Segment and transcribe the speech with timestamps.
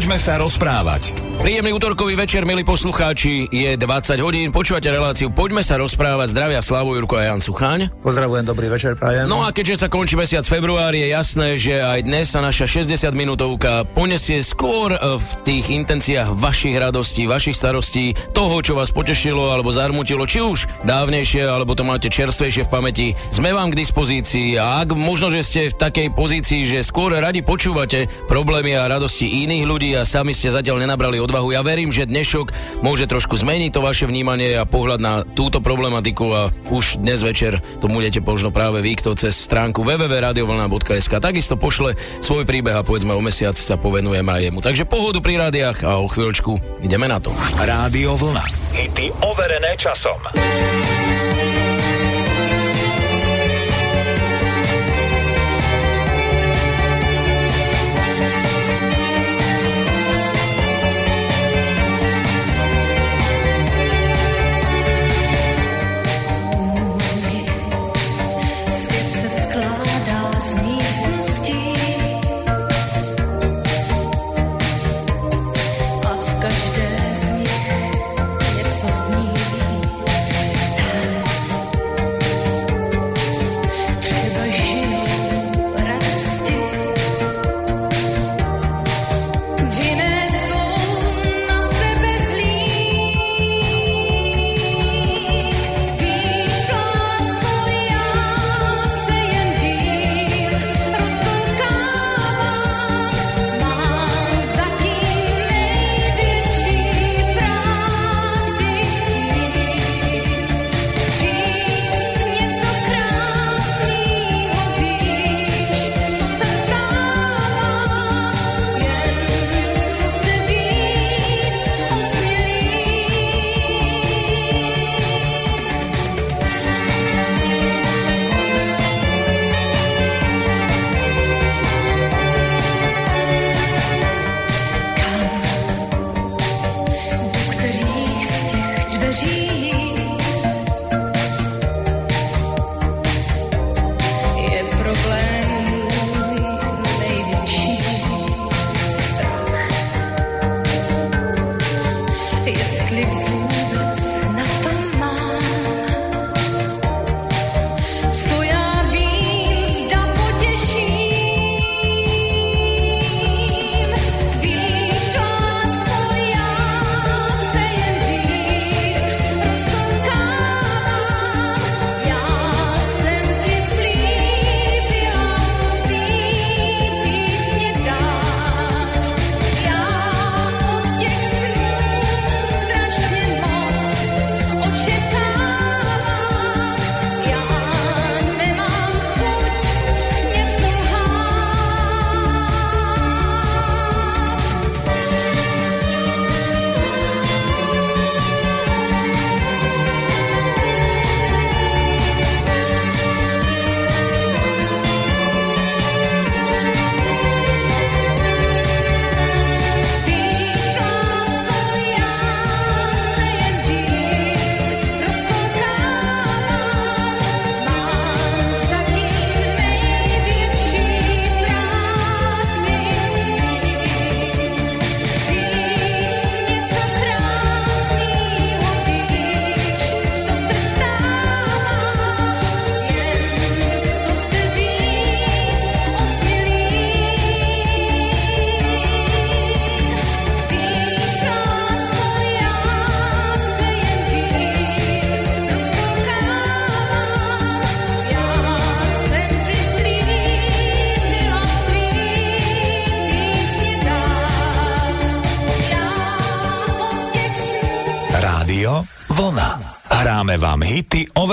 [0.00, 1.12] Poďme sa rozprávať.
[1.44, 6.96] Príjemný útorkový večer, milí poslucháči, je 20 hodín, počúvate reláciu Poďme sa rozprávať, zdravia Slavu
[6.96, 7.88] Jurko a Jan Sucháň.
[8.04, 9.24] Pozdravujem, dobrý večer, prajem.
[9.24, 13.12] No a keďže sa končí mesiac február, je jasné, že aj dnes sa naša 60
[13.12, 19.48] minútovka ponesie skôr e, v tých intenciách vašich radostí, vašich starostí, toho, čo vás potešilo
[19.52, 23.06] alebo zarmutilo, či už dávnejšie, alebo to máte čerstvejšie v pamäti.
[23.32, 27.40] Sme vám k dispozícii a ak možno, že ste v takej pozícii, že skôr radi
[27.40, 31.54] počúvate problémy a radosti iných ľudí, a sami ste zatiaľ nenabrali odvahu.
[31.54, 36.24] Ja verím, že dnešok môže trošku zmeniť to vaše vnímanie a pohľad na túto problematiku
[36.30, 41.94] a už dnes večer to budete možno práve vy, kto cez stránku www.radiovlna.sk takisto pošle
[42.20, 44.58] svoj príbeh a povedzme o mesiac sa povenujeme aj jemu.
[44.62, 47.30] Takže pohodu pri rádiách a o chvíľočku ideme na to.
[47.58, 48.44] Rádio Vlna.
[48.74, 50.18] Hity overené časom.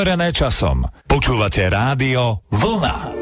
[0.08, 0.88] Overené časom.
[1.04, 3.17] Počúvate rádio Vlna.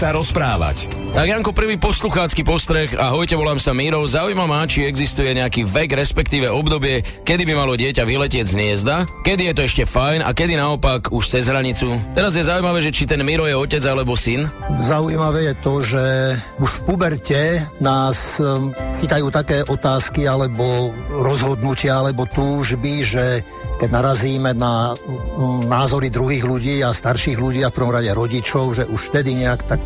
[0.00, 0.88] Sa rozprávať.
[1.12, 2.88] Tak Janko, prvý posluchácky postreh.
[2.96, 4.00] Ahojte, volám sa Miro.
[4.00, 9.04] Zaujíma ma, či existuje nejaký vek, respektíve obdobie, kedy by malo dieťa vyletieť z hniezda,
[9.20, 12.00] kedy je to ešte fajn a kedy naopak už cez hranicu.
[12.16, 14.48] Teraz je zaujímavé, že či ten Miro je otec alebo syn.
[14.80, 16.04] Zaujímavé je to, že
[16.56, 17.42] už v puberte
[17.84, 18.72] nás um,
[19.04, 23.44] chytajú také otázky alebo rozhodnutia alebo túžby, že
[23.80, 28.76] keď narazíme na um, názory druhých ľudí a starších ľudí a v prvom rade rodičov,
[28.76, 29.80] že už vtedy nejak tak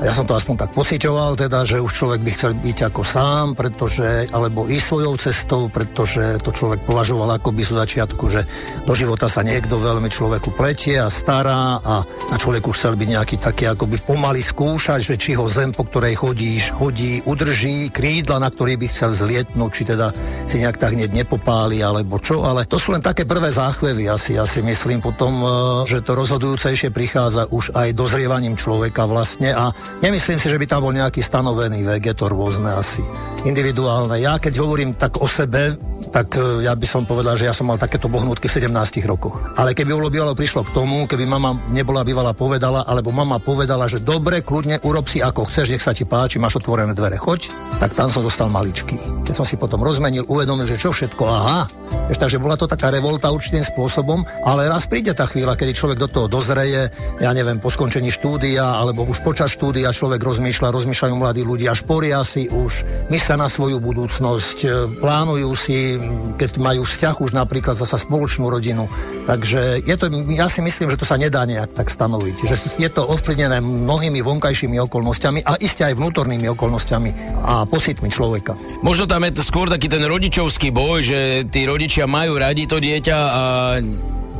[0.00, 3.52] ja som to aspoň tak pocitoval, teda, že už človek by chcel byť ako sám,
[3.52, 8.48] pretože, alebo i svojou cestou, pretože to človek považoval ako by zo začiatku, že
[8.88, 12.00] do života sa niekto veľmi človeku pletie a stará a,
[12.32, 15.76] a človek už chcel byť nejaký taký, ako by pomaly skúšať, že či ho zem,
[15.76, 20.16] po ktorej chodíš, chodí, udrží, krídla, na ktorý by chcel zlietnúť, či teda
[20.48, 24.40] si nejak tak hneď nepopáli, alebo čo, ale to sú len také prvé záchvevy asi,
[24.40, 25.48] ja si myslím potom, e,
[25.84, 30.86] že to rozhodujúcejšie prichádza už aj dozrievaním človeka vlastne a Nemyslím si, že by tam
[30.86, 31.82] bol nejaký stanovený
[32.14, 33.02] to rôzne asi,
[33.44, 34.16] individuálne.
[34.22, 35.76] Ja keď hovorím tak o sebe,
[36.10, 38.70] tak e, ja by som povedal, že ja som mal takéto bohnútky v 17
[39.06, 39.38] rokoch.
[39.54, 43.86] Ale keby bolo bývalo prišlo k tomu, keby mama nebola bývala povedala, alebo mama povedala,
[43.86, 47.46] že dobre, kľudne urob si ako chceš, nech sa ti páči, máš otvorené dvere, choď,
[47.78, 48.98] tak tam som dostal maličký.
[49.22, 51.70] Keď som si potom rozmenil, uvedomil, že čo všetko, aha.
[52.10, 55.98] Ež, takže bola to taká revolta určitým spôsobom, ale raz príde tá chvíľa, kedy človek
[56.02, 56.90] do toho dozreje,
[57.22, 62.18] ja neviem, po skončení štúdia, alebo už počas štúdia človek rozmýšľa, rozmýšľajú mladí ľudia, šporia
[62.26, 62.82] si už,
[63.14, 65.99] myslia na svoju budúcnosť, e, plánujú si
[66.36, 68.88] keď majú vzťah už napríklad zasa spoločnú rodinu.
[69.26, 72.46] Takže je to, ja si myslím, že to sa nedá nejak tak stanoviť.
[72.46, 77.10] Že je to ovplyvnené mnohými vonkajšími okolnostiami a iste aj vnútornými okolnostiami
[77.44, 78.56] a pocitmi človeka.
[78.80, 83.18] Možno tam je skôr taký ten rodičovský boj, že tí rodičia majú radi to dieťa
[83.18, 83.42] a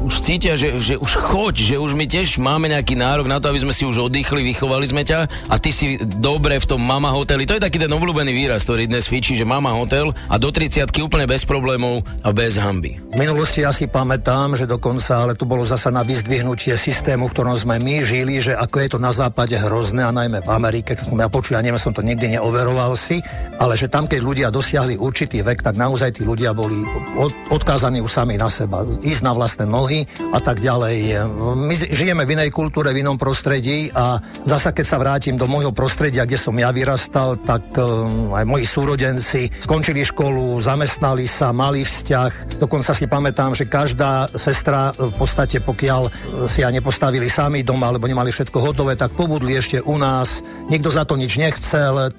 [0.01, 3.53] už cítia, že, že už choď, že už my tiež máme nejaký nárok na to,
[3.53, 7.13] aby sme si už oddychli, vychovali sme ťa a ty si dobre v tom mama
[7.13, 7.45] hoteli.
[7.45, 10.89] To je taký ten obľúbený výraz, ktorý dnes fičí, že mama hotel a do 30
[11.05, 12.97] úplne bez problémov a bez hamby.
[13.13, 17.35] V minulosti ja si pamätám, že dokonca, ale tu bolo zasa na vyzdvihnutie systému, v
[17.37, 20.97] ktorom sme my žili, že ako je to na západe hrozné a najmä v Amerike,
[20.97, 23.21] čo som ja počul, ja neviem, som to nikdy neoveroval si,
[23.61, 26.85] ale že tam, keď ľudia dosiahli určitý vek, tak naozaj tí ľudia boli
[27.21, 31.19] od, odkázaní už sami na seba, ísť na vlastné nohy nohy a tak ďalej.
[31.59, 35.75] My žijeme v inej kultúre, v inom prostredí a zasa keď sa vrátim do môjho
[35.75, 41.83] prostredia, kde som ja vyrastal, tak um, aj moji súrodenci skončili školu, zamestnali sa, mali
[41.83, 42.63] vzťah.
[42.63, 46.03] Dokonca si pamätám, že každá sestra v podstate, pokiaľ
[46.47, 50.47] si ja nepostavili sami doma alebo nemali všetko hotové, tak pobudli ešte u nás.
[50.71, 52.15] Nikto za to nič nechcel.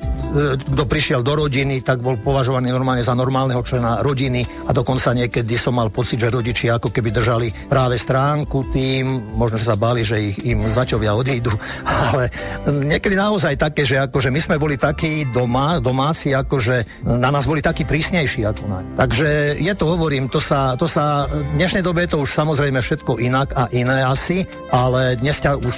[0.59, 5.55] Kto prišiel do rodiny, tak bol považovaný normálne za normálneho člena rodiny a dokonca niekedy
[5.55, 10.05] som mal pocit, že rodičia ako keby držali práve stránku tým, možno, že sa báli,
[10.05, 11.51] že ich, im začovia odídu,
[12.11, 12.31] ale
[12.69, 17.59] niekedy naozaj také, že akože my sme boli takí doma, domáci, akože na nás boli
[17.59, 22.05] takí prísnejší ako na Takže je to, hovorím, to sa, to sa, v dnešnej dobe
[22.05, 25.75] je to už samozrejme všetko inak a iné asi, ale dnes ťa už,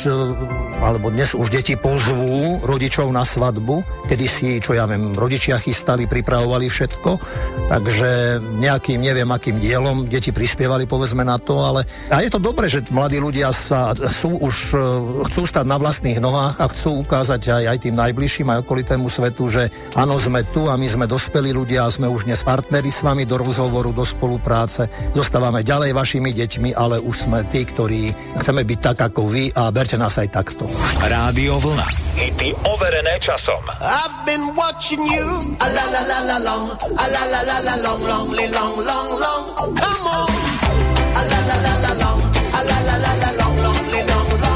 [0.84, 6.06] alebo dnes už deti pozvú rodičov na svadbu, kedy si, čo ja viem, rodičia chystali,
[6.06, 7.12] pripravovali všetko,
[7.72, 12.68] takže nejakým, neviem akým dielom deti prispievali povedzme na to, ale a je to dobré,
[12.68, 14.80] že mladí ľudia sa, sú už, e,
[15.32, 19.48] chcú stať na vlastných nohách a chcú ukázať aj, aj tým najbližším, aj okolitému svetu,
[19.48, 23.02] že áno, sme tu a my sme dospelí ľudia a sme už dnes partneri s
[23.02, 24.92] vami do rozhovoru, do spolupráce.
[25.16, 29.72] Zostávame ďalej vašimi deťmi, ale už sme tí, ktorí chceme byť tak ako vy a
[29.72, 30.68] berte nás aj takto.
[31.00, 31.88] Rádio Vlna.
[32.14, 33.64] Hity overené časom.
[33.82, 35.28] I've been watching you
[35.58, 39.10] a la la la la long, a la la la la long, long, long, long,
[39.18, 39.44] long.
[39.56, 40.83] Come on.
[41.22, 42.22] La la la la long,
[42.58, 43.80] a la la la la long, long,
[44.10, 44.53] long, long,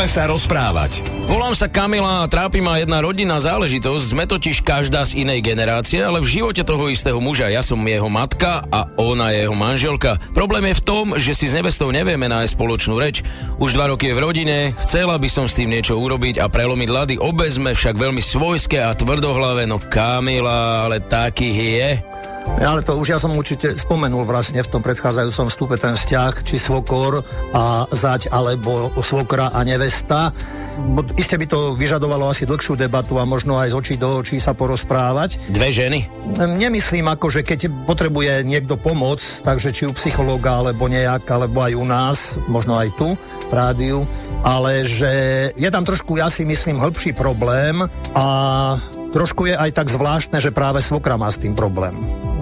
[0.00, 1.04] Poďme sa rozprávať.
[1.28, 4.16] Volám sa Kamila a trápi ma jedna rodinná záležitosť.
[4.16, 7.52] Sme totiž každá z inej generácie, ale v živote toho istého muža.
[7.52, 10.16] Ja som jeho matka a ona je jeho manželka.
[10.32, 13.20] Problém je v tom, že si s nevestou nevieme nájsť spoločnú reč.
[13.60, 16.88] Už dva roky je v rodine, chcela by som s tým niečo urobiť a prelomiť
[16.88, 17.14] ľady.
[17.20, 21.88] Obe sme však veľmi svojské a tvrdohlavé, no Kamila, ale takých je.
[22.60, 26.56] Ale to už ja som určite spomenul vlastne v tom predchádzajúcom vstupe ten vzťah, či
[26.60, 27.24] svokor
[27.56, 30.32] a zať, alebo svokra a nevesta.
[30.80, 34.40] Bo Iste by to vyžadovalo asi dlhšiu debatu a možno aj z očí do očí
[34.40, 35.40] sa porozprávať.
[35.52, 36.08] Dve ženy?
[36.36, 41.72] Nemyslím ako, že keď potrebuje niekto pomoc, takže či u psychológa, alebo nejak, alebo aj
[41.76, 43.12] u nás, možno aj tu,
[43.50, 44.06] rádiu,
[44.46, 45.12] ale že
[45.58, 47.82] je tam trošku, ja si myslím, hĺbší problém
[48.14, 48.26] a
[49.10, 51.98] trošku je aj tak zvláštne, že práve svokra má s tým problém.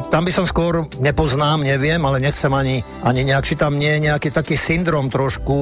[0.09, 4.09] Tam by som skôr nepoznám, neviem, ale nechcem ani, ani nejak, či tam nie je
[4.09, 5.57] nejaký taký syndrom trošku,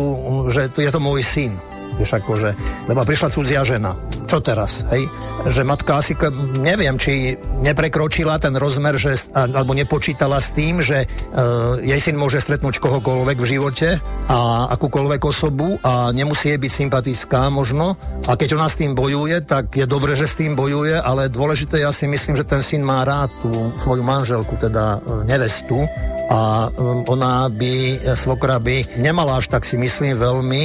[0.55, 1.59] že je to môj syn.
[1.97, 2.51] Vieš, akože,
[2.93, 3.97] lebo prišla cudzia žena.
[4.29, 5.09] Čo teraz, hej?
[5.49, 6.13] Že matka asi,
[6.61, 12.43] neviem, či neprekročila ten rozmer, že, alebo nepočítala s tým, že uh, jej syn môže
[12.43, 13.89] stretnúť kohokoľvek v živote
[14.29, 17.97] a akúkoľvek osobu a nemusí jej byť sympatická možno.
[18.29, 21.81] A keď ona s tým bojuje, tak je dobre, že s tým bojuje, ale dôležité
[21.81, 25.87] ja si myslím, že ten syn má rád tú svoju manželku, teda uh, nevestu
[26.27, 30.62] a um, ona by, e, svokra by nemala až tak si myslím veľmi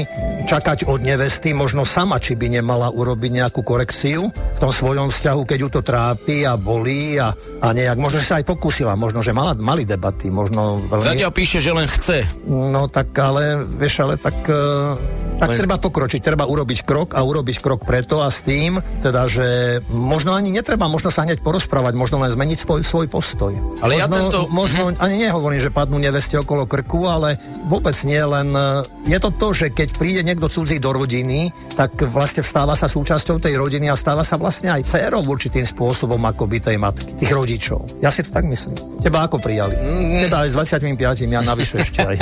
[0.50, 5.41] čakať od nevesty, možno sama, či by nemala urobiť nejakú korekciu v tom svojom vzťahu,
[5.45, 7.30] keď ju to trápi a bolí a,
[7.62, 11.06] a nejak, možno že sa aj pokúsila, možno, že mala, mali debaty, možno veľmi...
[11.13, 12.26] Zatiaľ píše, že len chce.
[12.50, 14.36] No tak ale, vieš, ale tak...
[14.50, 14.97] Uh,
[15.41, 19.80] tak treba pokročiť, treba urobiť krok a urobiť krok preto a s tým, teda, že
[19.89, 23.54] možno ani netreba, možno sa hneď porozprávať, možno len zmeniť svoj, svoj postoj.
[23.82, 28.19] Ale ja možno, tento- Možno, ani nehovorím, že padnú neveste okolo krku, ale vôbec nie,
[28.21, 32.77] len e, je to to, že keď príde niekto cudzí do rodiny, tak vlastne stáva
[32.77, 37.17] sa súčasťou tej rodiny a stáva sa vlastne aj dcerou určitým spôsobom akoby tej matky,
[37.17, 38.04] tých rodičov.
[38.04, 38.75] Ja si to tak myslím.
[39.01, 39.73] Teba ako prijali?
[39.73, 40.27] Mm.
[40.27, 42.15] Teba aj s 25, ja navyše ešte aj.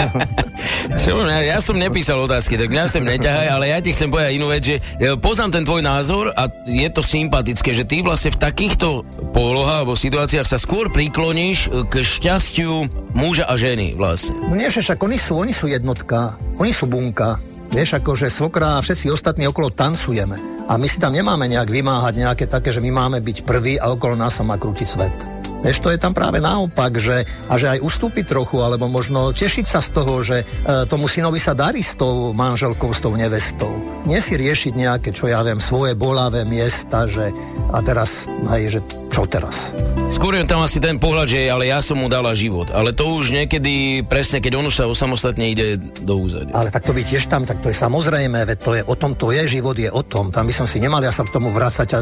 [1.02, 4.32] Čo, ja, ja som nepísal otázky, tak mňa sem neťahaj, ale ja ti chcem povedať
[4.38, 8.30] inú vec, že e, poznám ten tvoj názor a je to sympatické, že ty vlastne
[8.30, 12.86] v takýchto poloha alebo situáciách sa skôr prikloníš e, k šťastiu
[13.18, 14.38] muža a ženy vlastne.
[14.38, 17.42] No nie, však oni sú, oni sú jednotka, oni sú bunka.
[17.70, 20.66] Vieš, ako že svokra a všetci ostatní okolo tancujeme.
[20.66, 23.94] A my si tam nemáme nejak vymáhať nejaké také, že my máme byť prví a
[23.94, 25.39] okolo nás sa má krútiť svet.
[25.60, 29.66] Vieš, to je tam práve naopak, že, a že aj ustúpiť trochu, alebo možno tešiť
[29.68, 30.46] sa z toho, že e,
[30.88, 33.72] tomu synovi sa darí s tou manželkou, s tou nevestou.
[34.08, 37.36] Nie si riešiť nejaké, čo ja viem, svoje bolavé miesta, že
[37.70, 38.24] a teraz,
[38.56, 38.80] hej, že
[39.12, 39.76] čo teraz?
[40.10, 42.74] Skôr je tam asi ten pohľad, že ale ja som mu dala život.
[42.74, 46.50] Ale to už niekedy presne, keď on už sa osamostatne ide do úzadia.
[46.50, 49.14] Ale tak to by tiež tam, tak to je samozrejme, veď to je o tom,
[49.14, 50.34] to je, život je o tom.
[50.34, 52.00] Tam by som si nemal ja sa k tomu vrácať a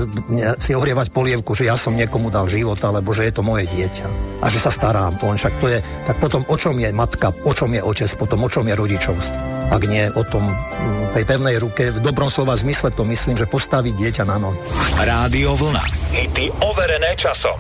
[0.56, 4.08] si ohrievať polievku, že ja som niekomu dal život, alebo že je to moje dieťa.
[4.44, 7.52] A že sa starám on, však to je, tak potom o čom je matka, o
[7.56, 9.72] čom je otec, potom o čom je rodičovstvo.
[9.72, 13.48] Ak nie o tom mm, tej pevnej ruke, v dobrom slova zmysle to myslím, že
[13.48, 14.60] postaviť dieťa na nohy.
[15.00, 15.84] Rádio Vlna.
[16.12, 17.60] Hity overené časom.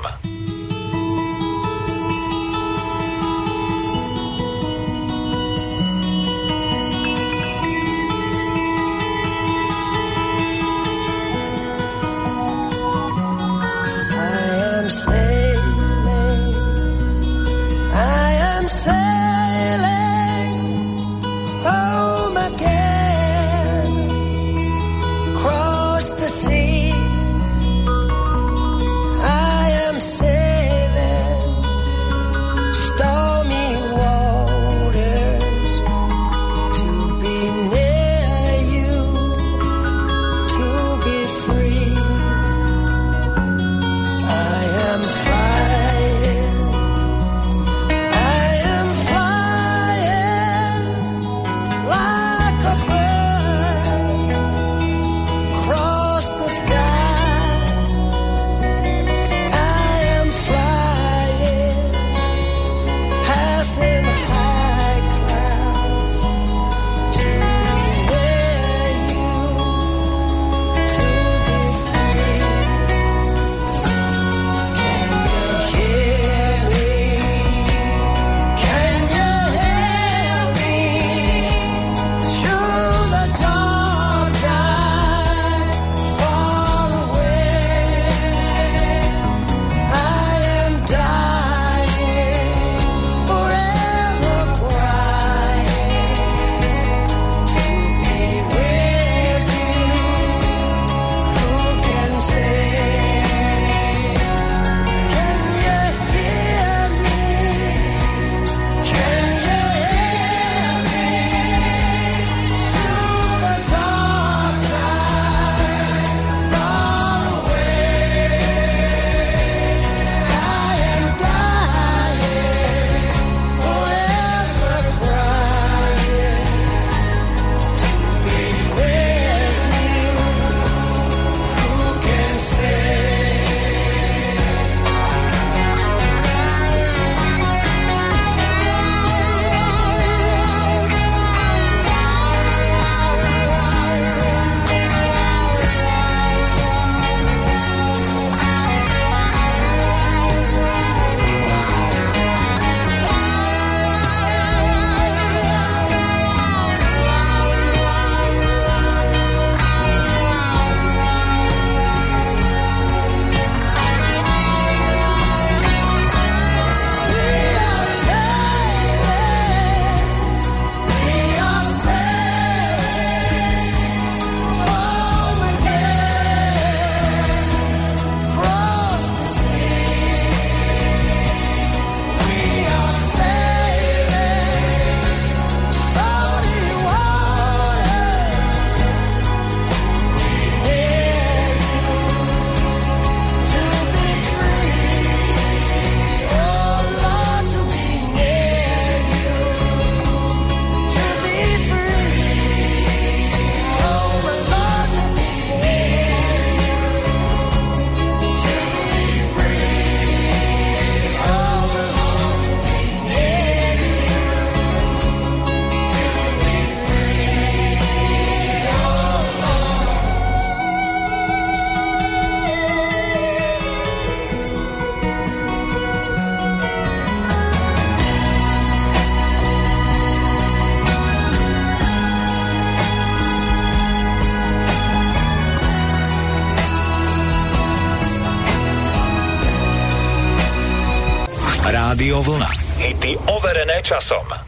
[243.97, 244.46] Overené časom.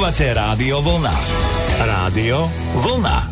[0.00, 1.12] Počúvate Rádio Vlna.
[1.76, 2.48] Rádio
[2.80, 3.29] Vlna.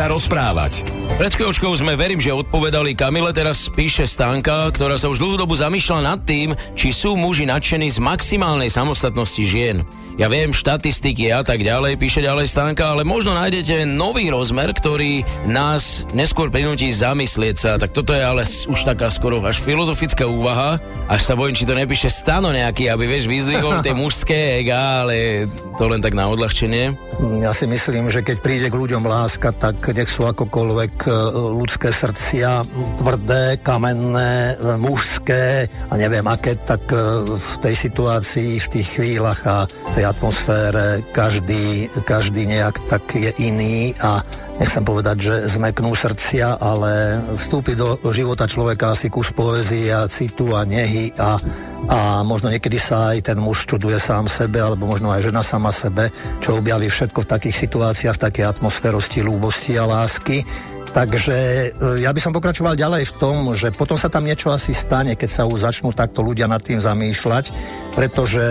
[0.00, 0.80] Sa rozprávať.
[1.20, 5.52] Pred chvíľočkou sme, verím, že odpovedali Kamile, teraz píše Stanka, ktorá sa už dlhú dobu
[5.52, 9.84] zamýšľa nad tým, či sú muži nadšení z maximálnej samostatnosti žien.
[10.20, 15.24] Ja viem, štatistiky a tak ďalej, píše ďalej Stanka, ale možno nájdete nový rozmer, ktorý
[15.48, 17.80] nás neskôr prinúti zamyslieť sa.
[17.80, 20.76] Tak toto je ale už taká skoro až filozofická úvaha,
[21.08, 25.48] až sa bojím, či to nepíše Stano nejaký, aby vieš, vyzdvihol tie mužské ega, ale
[25.80, 26.92] to len tak na odľahčenie.
[27.40, 31.12] Ja si myslím, že keď príde k ľuďom láska, tak nech sú akokoľvek e,
[31.56, 32.68] ľudské srdcia
[33.00, 39.40] tvrdé, kamenné, e, mužské a neviem aké, tak e, v tej situácii, v tých chvíľach
[39.48, 39.64] a
[39.96, 44.20] tej atmosfére každý, každý nejak tak je iný a
[44.60, 50.52] nechcem povedať, že zmeknú srdcia, ale vstúpi do života človeka asi kus poézie a citu
[50.52, 51.40] a nehy a,
[51.88, 55.72] a možno niekedy sa aj ten muž čuduje sám sebe, alebo možno aj žena sama
[55.72, 56.12] sebe,
[56.44, 60.44] čo objaví všetko v takých situáciách, v takej atmosférosti, ľúbosti a lásky.
[60.90, 64.74] Takže e, ja by som pokračoval ďalej v tom, že potom sa tam niečo asi
[64.74, 67.54] stane, keď sa už začnú takto ľudia nad tým zamýšľať,
[67.94, 68.44] pretože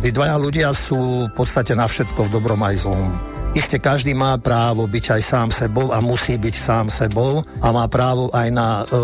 [0.00, 3.31] vy dvaja ľudia sú v podstate na všetko v dobrom aj zlom.
[3.52, 7.84] Isté každý má právo byť aj sám sebou a musí byť sám sebou a má
[7.84, 8.96] právo aj na e,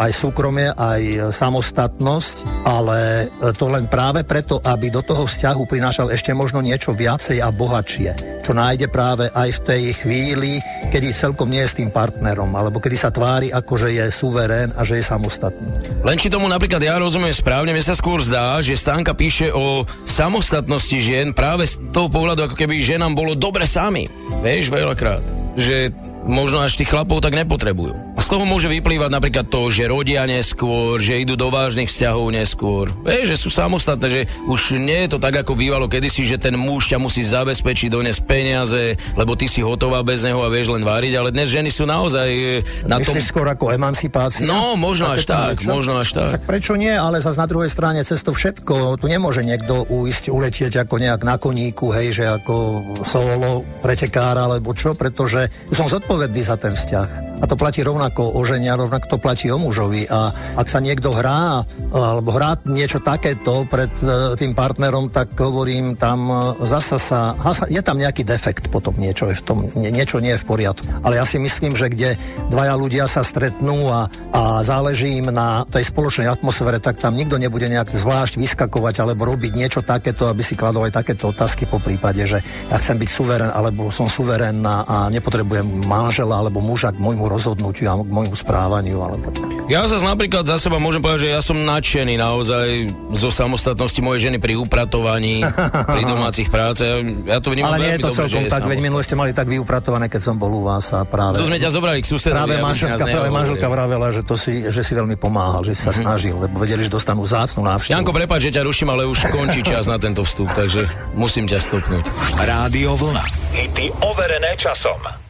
[0.00, 5.68] aj súkromie, aj e, samostatnosť, ale e, to len práve preto, aby do toho vzťahu
[5.68, 10.52] prinášal ešte možno niečo viacej a bohatšie, čo nájde práve aj v tej chvíli,
[10.88, 14.72] kedy celkom nie je s tým partnerom, alebo kedy sa tvári ako, že je suverén
[14.80, 16.00] a že je samostatný.
[16.00, 19.84] Len či tomu napríklad ja rozumiem správne, mne sa skôr zdá, že Stanka píše o
[20.08, 24.06] samostatnosti žien práve z toho pohľadu, ako keby ženám bolo dobre sami.
[24.46, 25.26] Vieš, veľakrát.
[25.58, 25.90] Že
[26.30, 28.14] možno až tých chlapov tak nepotrebujú.
[28.14, 32.30] A z toho môže vyplývať napríklad to, že rodia neskôr, že idú do vážnych vzťahov
[32.30, 32.86] neskôr.
[33.02, 36.54] Vieš, že sú samostatné, že už nie je to tak, ako bývalo kedysi, že ten
[36.54, 40.86] muž ťa musí zabezpečiť, doniesť peniaze, lebo ty si hotová bez neho a vieš len
[40.86, 43.18] váriť, ale dnes ženy sú naozaj e, na tom...
[43.18, 44.46] Skôr ako emancipácia?
[44.46, 45.70] No, možno až tak, niečo?
[45.74, 46.40] možno až tak.
[46.40, 50.30] Tak prečo nie, ale zase na druhej strane cez to všetko, tu nemôže niekto uísť,
[50.30, 52.54] uletieť ako nejak na koníku, hej, že ako
[53.02, 57.30] solo, pretekára alebo čo, pretože som zodpovedný za ten vzťah.
[57.40, 60.04] A to platí rovnako o žene, a rovnako to platí o mužovi.
[60.12, 60.28] A
[60.60, 66.28] ak sa niekto hrá, alebo hrá niečo takéto pred e, tým partnerom, tak hovorím, tam
[66.28, 66.36] e,
[66.68, 67.32] zasa sa,
[67.72, 70.84] je tam nejaký defekt potom, niečo je v tom, nie, niečo nie je v poriadku.
[71.00, 72.20] Ale ja si myslím, že kde
[72.52, 74.04] dvaja ľudia sa stretnú a,
[74.36, 79.24] a záleží im na tej spoločnej atmosfére, tak tam nikto nebude nejak zvlášť vyskakovať alebo
[79.24, 83.08] robiť niečo takéto, aby si kladol aj takéto otázky po prípade, že ja chcem byť
[83.08, 88.32] suverén, alebo som suverénna a nepotrebujem manžela alebo muža k môjmu rozhodnutiu a k môjmu
[88.32, 89.44] správaniu alebo tak.
[89.68, 92.66] Ja zase napríklad za seba môžem povedať, že ja som nadšený naozaj
[93.12, 95.44] zo samostatnosti mojej ženy pri upratovaní,
[95.94, 96.82] pri domácich práce.
[97.28, 99.46] Ja to vnímam Ale nie je to dobre, celkom tak, veď minule ste mali tak
[99.46, 101.36] vyupratované, keď som bol u vás a práve...
[101.36, 102.34] To sme ťa zobrali k susedovi.
[102.34, 105.82] Práve nás manželka, práve manželka vravela, že, to si, že si veľmi pomáhal, že si
[105.84, 107.94] sa snažil, lebo vedeli, že dostanú zácnu návštevu.
[107.94, 111.58] Janko, prepáč, že ťa ruším, ale už končí čas na tento vstup, takže musím ťa
[111.60, 112.04] stopnúť.
[112.42, 113.24] Rádio Vlna.
[113.54, 115.29] Hity overené časom.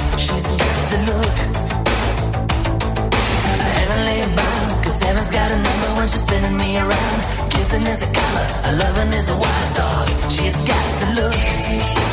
[5.31, 7.19] got a number when she's spinning me around.
[7.49, 8.47] Kissing is a color.
[8.69, 10.07] A loving is a wild dog.
[10.29, 12.10] She's got the look.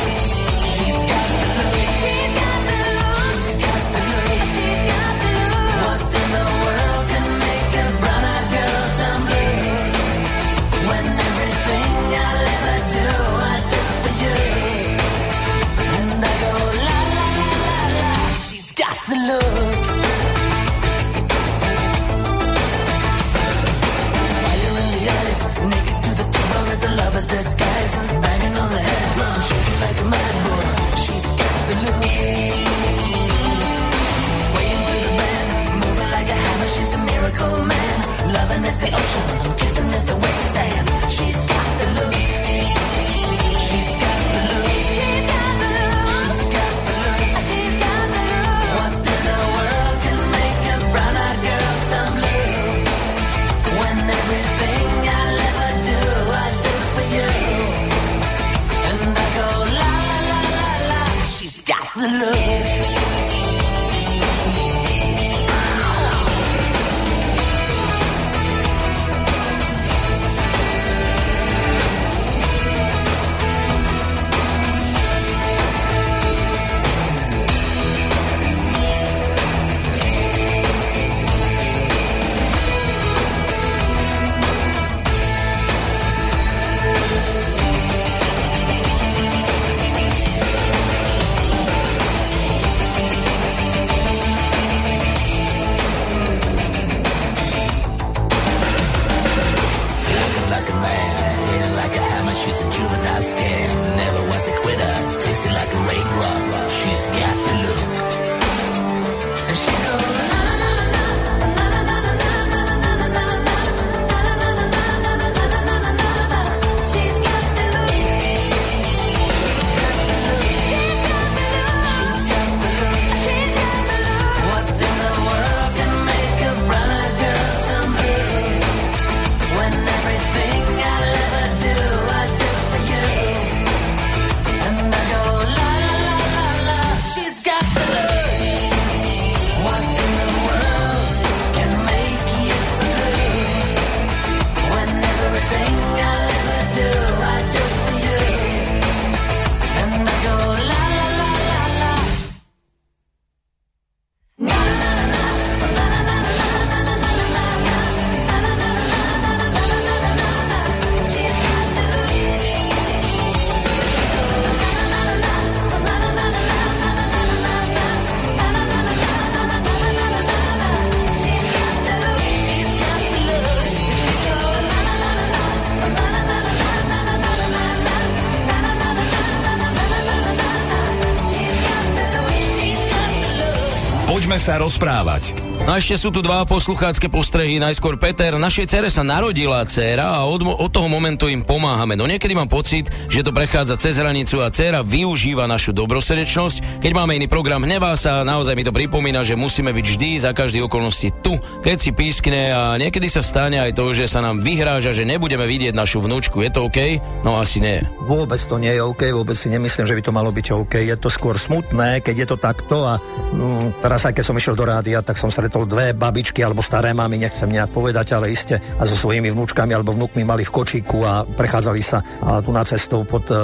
[184.49, 185.38] Sa rozprávať.
[185.69, 187.61] No a ešte sú tu dva posluchácké postrehy.
[187.61, 191.93] Najskôr Peter, našej cere sa narodila dcéra a od, od toho momentu im pomáhame.
[191.93, 196.81] No niekedy mám pocit, že to prechádza cez hranicu a dcéra využíva našu dobrosrdečnosť.
[196.81, 200.33] Keď máme iný program, hnevá sa, naozaj mi to pripomína, že musíme byť vždy za
[200.33, 204.41] každý okolnosti tu, keď si pískne a niekedy sa stane aj to, že sa nám
[204.41, 206.41] vyhráža, že nebudeme vidieť našu vnúčku.
[206.41, 206.97] Je to OK?
[207.21, 207.77] No asi nie.
[208.09, 210.81] Vôbec to nie je OK, vôbec si nemyslím, že by to malo byť OK.
[210.81, 214.57] Je to skôr smutné, keď je to takto a mm, teraz aj keď som išiel
[214.57, 218.31] do rádia, tak som stretol stretol dve babičky alebo staré mamy, nechcem nejak povedať, ale
[218.31, 222.55] iste a so svojimi vnúčkami alebo vnúkmi mali v kočíku a prechádzali sa a, tu
[222.55, 223.35] na cestou pod e,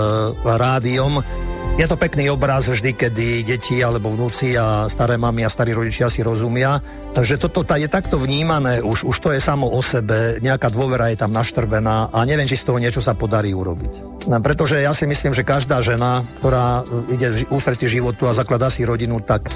[0.47, 1.19] rádiom.
[1.75, 6.07] Je to pekný obraz vždy, kedy deti alebo vnúci a staré mamy a starí rodičia
[6.07, 6.79] si rozumia.
[7.15, 11.23] Takže toto je takto vnímané, už, už to je samo o sebe, nejaká dôvera je
[11.23, 14.27] tam naštrbená a neviem, či z toho niečo sa podarí urobiť.
[14.27, 18.73] No, pretože ja si myslím, že každá žena, ktorá ide v ústretí životu a zakladá
[18.73, 19.51] si rodinu, tak e,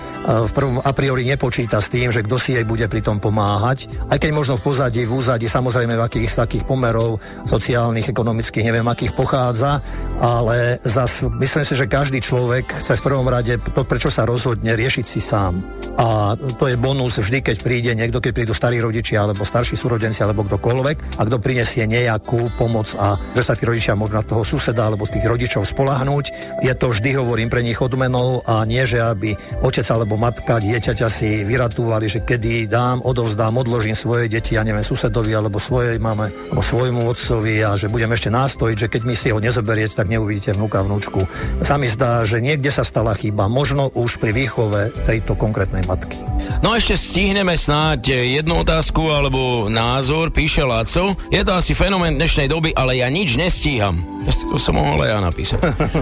[0.46, 3.90] v prvom a priori nepočíta s tým, že kto si jej bude pri tom pomáhať.
[4.08, 7.18] Aj keď možno v pozadí, v úzadí, samozrejme v akých takých pomerov
[7.50, 9.82] sociálnych, ekonomických, neviem akých pochádza,
[10.22, 14.78] ale zas myslím si, že každý človek chce v prvom rade to, prečo sa rozhodne,
[14.78, 15.60] riešiť si sám.
[15.98, 20.22] A to je bonus vždy, keď príde niekto, keď prídu starí rodičia alebo starší súrodenci
[20.22, 24.46] alebo kdokoľvek a kto prinesie nejakú pomoc a že sa tí rodičia môžu na toho
[24.46, 26.30] suseda alebo tých rodičov spolahnúť.
[26.62, 29.34] Je to vždy, hovorím, pre nich odmenou a nie, že aby
[29.66, 34.86] otec alebo matka dieťaťa si vyratúvali, že kedy dám, odovzdám, odložím svoje deti, ja neviem,
[34.86, 39.18] susedovi alebo svojej mame alebo svojmu otcovi a že budem ešte nástojiť, že keď mi
[39.18, 41.26] si ho nezoberiete, tak neuvidíte vnúka, vnúčku.
[41.66, 46.22] Sami zdá, že niekde sa stala chyba, možno už pri výchove tejto konkrétnej matky.
[46.62, 46.94] No ešte
[47.40, 51.16] stihneme snáď jednu otázku alebo názor, píše Laco.
[51.32, 54.19] Je to asi fenomén dnešnej doby, ale ja nič nestíham.
[54.28, 55.60] To som mohol aj ja napísať.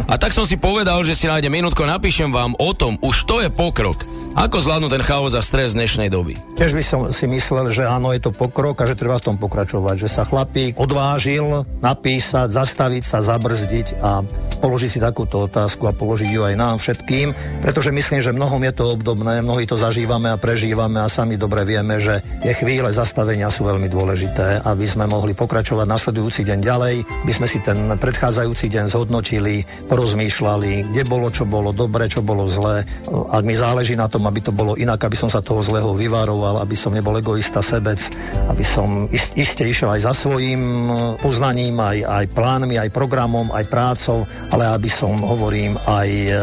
[0.09, 3.43] A tak som si povedal, že si nájdem minútko, napíšem vám o tom, už to
[3.43, 4.07] je pokrok.
[4.37, 6.37] Ako zvládnuť ten chaos a stres dnešnej doby?
[6.53, 9.37] Tiež by som si myslel, že áno, je to pokrok a že treba v tom
[9.41, 10.05] pokračovať.
[10.05, 14.21] Že sa chlapík odvážil napísať, zastaviť sa, zabrzdiť a
[14.61, 17.33] položiť si takúto otázku a položiť ju aj nám všetkým,
[17.65, 21.65] pretože myslím, že mnohom je to obdobné, mnohí to zažívame a prežívame a sami dobre
[21.65, 26.95] vieme, že tie chvíle zastavenia sú veľmi dôležité, aby sme mohli pokračovať nasledujúci deň ďalej,
[27.25, 27.77] by sme si ten
[28.07, 32.87] predchádzajúci deň zhodnotili, porozmýšľali, kde bolo, čo bolo dobre, čo bolo zlé.
[33.11, 36.63] Ak mi záleží na tom, aby to bolo inak, aby som sa toho zlého vyvaroval,
[36.63, 37.99] aby som nebol egoista, sebec,
[38.47, 40.87] aby som iste išiel aj za svojím
[41.19, 44.23] poznaním, aj, aj plánmi, aj programom, aj prácou,
[44.55, 46.39] ale aby som, hovorím, aj, e,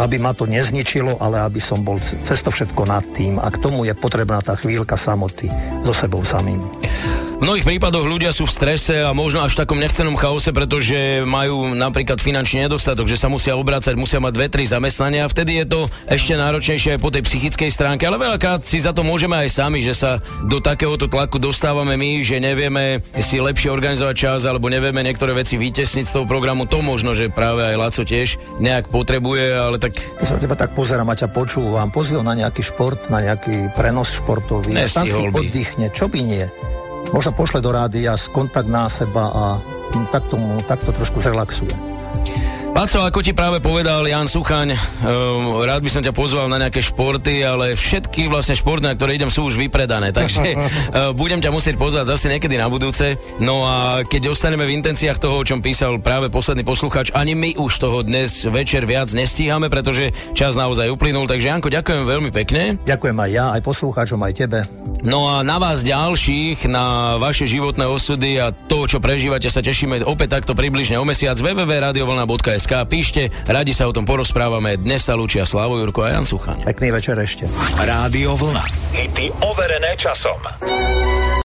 [0.00, 3.36] aby ma to nezničilo, ale aby som bol cez všetko nad tým.
[3.36, 5.52] A k tomu je potrebná tá chvíľka samoty
[5.84, 6.64] so sebou samým.
[7.42, 11.26] V mnohých prípadoch ľudia sú v strese a možno až v takom nechcenom chaose, pretože
[11.26, 15.58] majú napríklad finančný nedostatok, že sa musia obrácať, musia mať dve, tri zamestnania a vtedy
[15.58, 18.06] je to ešte náročnejšie aj po tej psychickej stránke.
[18.06, 22.22] Ale veľakrát si za to môžeme aj sami, že sa do takéhoto tlaku dostávame my,
[22.22, 26.70] že nevieme si lepšie organizovať čas alebo nevieme niektoré veci vytesniť z toho programu.
[26.70, 29.98] To možno, že práve aj Laco tiež nejak potrebuje, ale tak...
[30.22, 31.90] Ja sa teba tak pozerám a ťa počúvam.
[31.90, 34.78] Pozvil na nejaký šport, na nejaký prenos športový.
[34.86, 35.90] Si oddychne.
[35.90, 36.46] Čo by nie?
[37.12, 39.44] Možno pošle do rádia kontakt na seba a
[40.08, 41.72] tak tomu, takto trošku zrelaxuje.
[42.72, 46.80] Laco, ako ti práve povedal Jan Suchaň, um, rád by som ťa pozval na nejaké
[46.80, 51.52] športy, ale všetky vlastne športy, na ktoré idem, sú už vypredané, takže uh, budem ťa
[51.52, 53.20] musieť pozvať zase niekedy na budúce.
[53.44, 57.60] No a keď ostaneme v intenciách toho, o čom písal práve posledný posluchač, ani my
[57.60, 61.28] už toho dnes večer viac nestíhame, pretože čas naozaj uplynul.
[61.28, 62.80] Takže Janko, ďakujem veľmi pekne.
[62.88, 64.64] Ďakujem aj ja, aj poslucháčom, aj tebe.
[65.04, 70.08] No a na vás ďalších, na vaše životné osudy a to, čo prežívate, sa tešíme
[70.08, 72.86] opäť takto približne o mesiac www.radiovolna.sk SK.
[72.86, 74.78] Píšte, radi sa o tom porozprávame.
[74.78, 76.62] Dnes sa lúčia Slavo Jurko a Jan Suchaň.
[76.62, 77.50] Pekný večer ešte.
[77.82, 78.62] Rádio Vlna.
[78.94, 80.38] Hity overené časom.